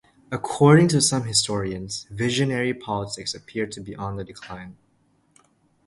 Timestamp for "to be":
3.73-3.95